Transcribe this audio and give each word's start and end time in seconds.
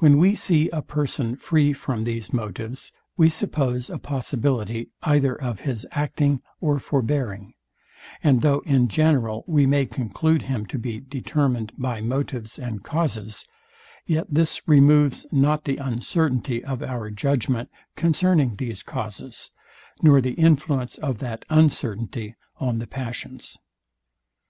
When 0.00 0.18
we 0.18 0.34
see 0.34 0.68
a 0.68 0.82
person 0.82 1.34
free 1.34 1.72
from 1.72 2.04
these 2.04 2.30
motives, 2.30 2.92
we 3.16 3.30
suppose 3.30 3.88
a 3.88 3.96
possibility 3.96 4.90
either 5.02 5.34
of 5.34 5.60
his 5.60 5.86
acting 5.92 6.42
or 6.60 6.78
forbearing; 6.78 7.54
and 8.22 8.42
though 8.42 8.58
in 8.66 8.88
general 8.88 9.44
we 9.46 9.64
may 9.64 9.86
conclude 9.86 10.42
him 10.42 10.66
to 10.66 10.78
be 10.78 11.00
determined 11.00 11.72
by 11.78 12.02
motives 12.02 12.58
and 12.58 12.82
causes, 12.84 13.46
yet 14.04 14.26
this 14.28 14.60
removes 14.68 15.24
not 15.32 15.64
the 15.64 15.78
uncertainty 15.78 16.62
of 16.62 16.82
our 16.82 17.10
judgment 17.10 17.70
concerning 17.96 18.56
these 18.56 18.82
causes, 18.82 19.50
nor 20.02 20.20
the 20.20 20.32
influence 20.34 20.98
of 20.98 21.16
that 21.20 21.46
uncertainty 21.48 22.34
on 22.60 22.76
the 22.78 22.86
passions. 22.86 23.56